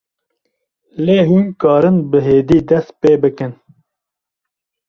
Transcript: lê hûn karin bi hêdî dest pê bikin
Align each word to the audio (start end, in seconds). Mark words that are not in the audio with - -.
lê 1.05 1.17
hûn 1.27 1.45
karin 1.61 1.97
bi 2.11 2.19
hêdî 2.27 2.59
dest 2.69 2.91
pê 3.01 3.13
bikin 3.21 3.51